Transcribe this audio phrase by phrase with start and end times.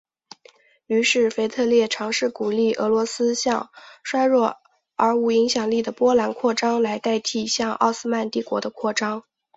[0.87, 3.69] 于是腓特烈尝试鼓励俄罗斯向
[4.01, 4.57] 衰弱
[4.95, 9.23] 而无影响力的波兰扩张来代替向奥斯曼帝国的扩张。